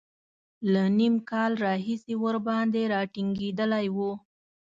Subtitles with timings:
[0.71, 3.97] له نیم کال راهیسې ورباندې را ټینګېدلی و.